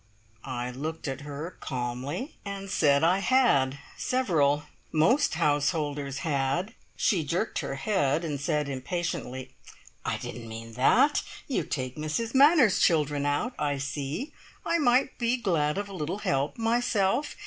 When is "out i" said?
13.27-13.77